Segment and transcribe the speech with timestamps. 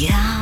[0.00, 0.39] Yeah.